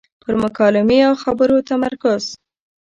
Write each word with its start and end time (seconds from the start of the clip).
پر 0.21 0.33
مکالمې 0.43 0.99
او 1.07 1.13
خبرو 1.23 1.57
تمرکز. 1.69 2.23